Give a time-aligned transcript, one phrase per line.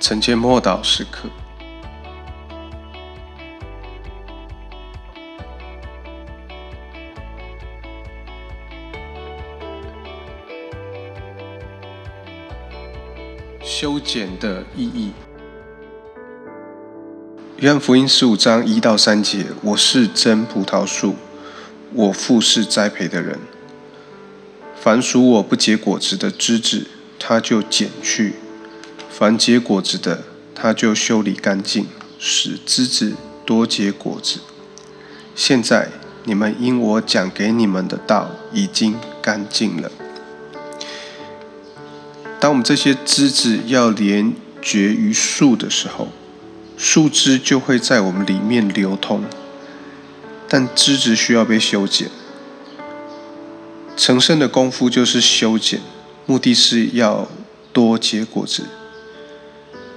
[0.00, 1.28] 晨间默祷时刻，
[13.62, 15.12] 修剪的意义。
[17.58, 21.14] 约翰福音十五章一到三节：我是真葡萄树，
[21.92, 23.38] 我父是栽培的人。
[24.74, 26.86] 凡属我不结果子的枝子，
[27.18, 28.32] 他就剪去；
[29.20, 30.22] 凡结果子的，
[30.54, 31.86] 他就修理干净，
[32.18, 33.12] 使枝子
[33.44, 34.40] 多结果子。
[35.36, 35.90] 现在
[36.24, 39.92] 你们因我讲给你们的道已经干净了。
[42.40, 46.08] 当我们这些枝子要连绝于树的时候，
[46.78, 49.22] 树枝就会在我们里面流通，
[50.48, 52.08] 但枝子需要被修剪。
[53.98, 55.82] 成圣的功夫就是修剪，
[56.24, 57.28] 目的是要
[57.74, 58.64] 多结果子。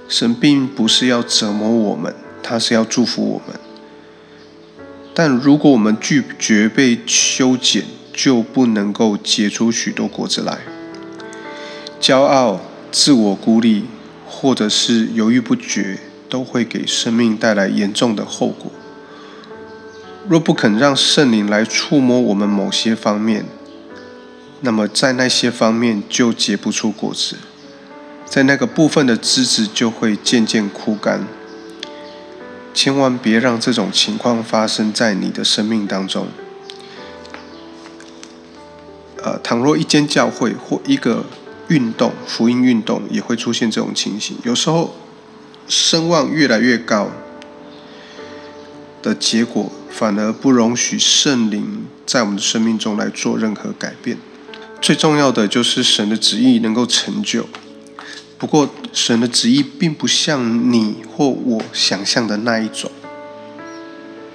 [0.08, 3.58] 神并不是要折磨我们，他是要祝福我们。
[5.14, 10.58] 但如果我们拒绝被修剪，就不能够结出许多果子来。
[12.00, 13.84] 骄傲、自我孤立，
[14.26, 15.98] 或者是犹豫不决。
[16.26, 18.72] 都会给生命带来严重的后果。
[20.26, 23.44] 若不肯让圣灵来触摸我们某些方面，
[24.62, 27.36] 那么在那些方面就结不出果子，
[28.26, 31.26] 在那个部分的枝子就会渐渐枯干。
[32.72, 36.28] 千万别让这种情况发生在你的生命当中。
[39.22, 41.24] 呃，倘若一间教会或一个
[41.68, 44.94] 运动福音运动也会出现这种情形，有时候。
[45.66, 47.08] 声望越来越高
[49.00, 54.18] 的结果，反而不容许圣灵在我们的生命中来做任何改变。
[54.82, 57.48] 最重要的就是神的旨意能够成就。
[58.44, 62.90] 不过，神的旨意并不像你或我想象的那一种，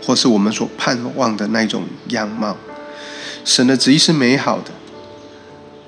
[0.03, 2.57] 或是我们所盼望的那一种样貌。
[3.45, 4.71] 神的旨意是美好的，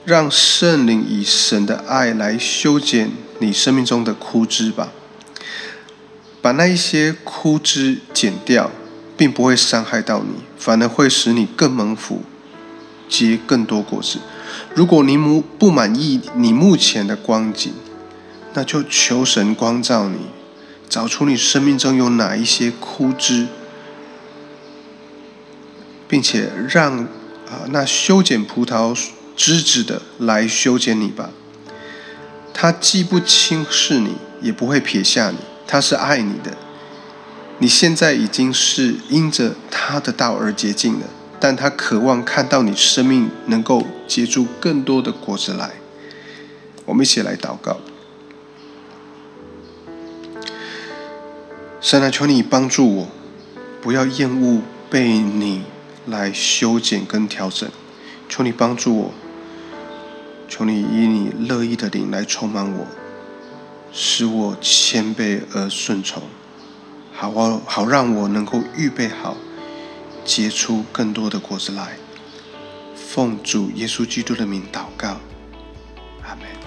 [0.05, 3.09] 让圣灵以神的爱来修剪
[3.39, 4.89] 你生命中的枯枝吧。
[6.43, 8.69] 把那一些枯枝剪掉，
[9.17, 12.21] 并不会伤害到你，反而会使你更蒙福，
[13.09, 14.19] 结更多果子。
[14.75, 17.73] 如果你不不满意你目前的光景，
[18.53, 20.17] 那就求神光照你，
[20.89, 23.47] 找出你生命中有哪一些枯枝，
[26.07, 26.99] 并且让
[27.47, 28.97] 啊那修剪葡萄
[29.35, 31.29] 枝子的来修剪你吧。
[32.53, 35.37] 他既不轻视你，也不会撇下你。
[35.65, 36.57] 他是爱你的，
[37.59, 41.07] 你现在已经是因着他的道而洁净了，
[41.39, 45.75] 但他渴望看到你生命能够结出更多的果子来。
[46.83, 47.79] 我们一起来祷告，
[51.81, 53.07] 神啊，求你帮助我，
[53.81, 55.63] 不要厌恶被你
[56.05, 57.67] 来修剪跟调整，
[58.29, 59.13] 求你帮助我，
[60.47, 62.85] 求你以你乐意的灵来充满我。
[63.91, 66.21] 使我谦卑而顺从，
[67.11, 69.35] 好好让我能够预备好，
[70.23, 71.97] 结出更多的果子来。
[72.95, 75.19] 奉主耶稣基督的名祷告，
[76.23, 76.60] 阿门。